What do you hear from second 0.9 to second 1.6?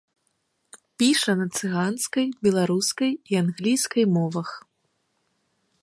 Піша на